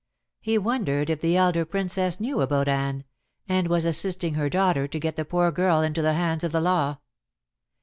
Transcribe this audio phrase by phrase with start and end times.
[0.39, 3.03] He wondered if the elder Princess knew about Anne,
[3.47, 6.59] and was assisting her daughter to get the poor girl into the hands of the
[6.61, 6.97] law.